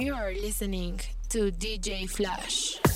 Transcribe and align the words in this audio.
You 0.00 0.14
are 0.14 0.32
listening 0.32 0.98
to 1.28 1.52
DJ 1.52 2.08
Flash. 2.08 2.89